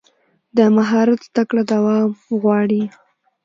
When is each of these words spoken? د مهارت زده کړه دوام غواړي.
د 0.57 0.59
مهارت 0.77 1.19
زده 1.29 1.43
کړه 1.49 1.63
دوام 1.73 2.09
غواړي. 2.41 2.83